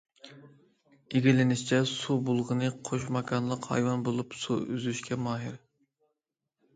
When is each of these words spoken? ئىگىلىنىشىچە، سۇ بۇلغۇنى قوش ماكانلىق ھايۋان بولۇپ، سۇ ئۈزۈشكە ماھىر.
ئىگىلىنىشىچە، 1.17 1.81
سۇ 1.89 2.15
بۇلغۇنى 2.29 2.69
قوش 2.89 3.05
ماكانلىق 3.17 3.67
ھايۋان 3.73 4.07
بولۇپ، 4.07 4.33
سۇ 4.45 4.57
ئۈزۈشكە 4.63 5.19
ماھىر. 5.27 5.61